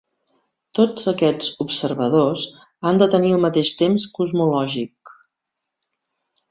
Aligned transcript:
Tots 0.79 1.03
aquests 1.11 1.49
observadors 1.67 2.47
han 2.91 3.03
de 3.05 3.11
tenir 3.17 3.33
el 3.37 3.45
mateix 3.47 3.77
temps 3.83 4.11
cosmològic. 4.19 5.17